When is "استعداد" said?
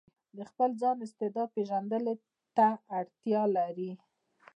1.05-1.47